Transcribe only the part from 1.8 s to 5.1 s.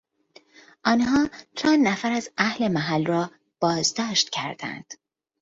نفر از اهل محل را بازداشت کردند.